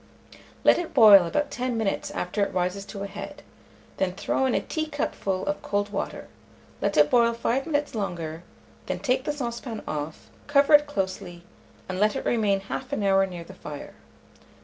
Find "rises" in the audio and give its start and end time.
2.55-2.85